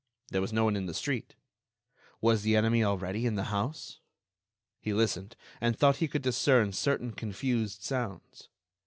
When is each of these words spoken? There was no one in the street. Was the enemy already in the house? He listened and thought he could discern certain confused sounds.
There 0.29 0.41
was 0.41 0.51
no 0.51 0.63
one 0.63 0.75
in 0.75 0.87
the 0.87 0.95
street. 0.95 1.35
Was 2.21 2.41
the 2.41 2.55
enemy 2.55 2.83
already 2.83 3.27
in 3.27 3.35
the 3.35 3.43
house? 3.53 3.99
He 4.79 4.93
listened 4.95 5.35
and 5.61 5.77
thought 5.77 5.97
he 5.97 6.07
could 6.07 6.23
discern 6.23 6.73
certain 6.73 7.11
confused 7.11 7.83
sounds. 7.83 8.49